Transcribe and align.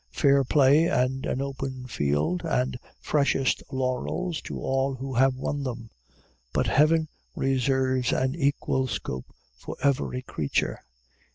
Fair 0.09 0.43
play, 0.43 0.85
and 0.87 1.27
an 1.27 1.43
open 1.43 1.85
field, 1.85 2.41
and 2.43 2.79
freshest 2.99 3.61
laurels 3.71 4.41
to 4.41 4.59
all 4.59 4.95
who 4.95 5.13
have 5.13 5.35
won 5.35 5.61
them! 5.61 5.91
But 6.53 6.65
heaven 6.65 7.07
reserves 7.35 8.11
an 8.11 8.33
equal 8.33 8.87
scope 8.87 9.27
for 9.55 9.77
every 9.83 10.23
creature. 10.23 10.79